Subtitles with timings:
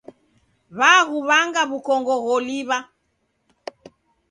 [0.77, 2.77] W'aghuw'anga w'ukongo gholiw'a.